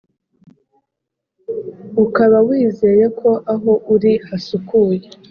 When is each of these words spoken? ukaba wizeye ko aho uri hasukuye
ukaba 2.03 2.37
wizeye 2.47 3.05
ko 3.19 3.29
aho 3.53 3.71
uri 3.93 4.11
hasukuye 4.27 5.05